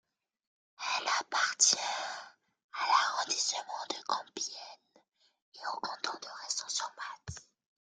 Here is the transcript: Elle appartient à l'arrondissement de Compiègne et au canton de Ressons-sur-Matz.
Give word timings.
Elle 0.97 1.07
appartient 1.19 1.77
à 2.73 2.87
l'arrondissement 2.87 3.61
de 3.91 4.03
Compiègne 4.07 5.05
et 5.53 5.67
au 5.75 5.79
canton 5.79 6.17
de 6.19 6.27
Ressons-sur-Matz. 6.43 7.35